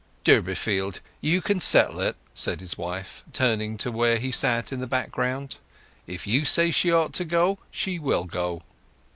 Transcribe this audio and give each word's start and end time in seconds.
"Durbeyfield, 0.23 0.99
you 1.21 1.43
can 1.43 1.61
settle 1.61 2.01
it," 2.01 2.15
said 2.33 2.59
his 2.59 2.75
wife, 2.75 3.23
turning 3.33 3.77
to 3.77 3.91
where 3.91 4.17
he 4.17 4.31
sat 4.31 4.73
in 4.73 4.79
the 4.79 4.87
background. 4.87 5.57
"If 6.07 6.25
you 6.25 6.43
say 6.43 6.71
she 6.71 6.91
ought 6.91 7.13
to 7.13 7.23
go, 7.23 7.59
she 7.69 7.99
will 7.99 8.23
go." 8.23 8.63